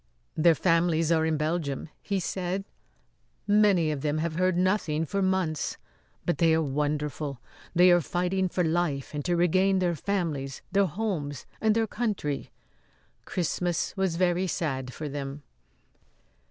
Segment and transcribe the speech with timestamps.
[0.35, 2.65] "Their families are in Belgium," he said.
[3.45, 5.77] "Many of them have heard nothing for months.
[6.25, 7.39] But they are wonderful.
[7.75, 12.49] They are fighting for life and to regain their families, their homes and their country.
[13.25, 15.43] Christmas was very sad for them."